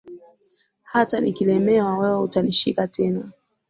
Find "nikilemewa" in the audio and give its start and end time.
1.19-1.97